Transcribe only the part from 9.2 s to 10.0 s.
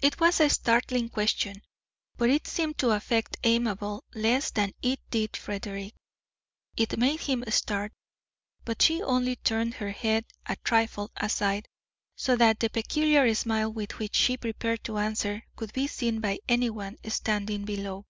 turned her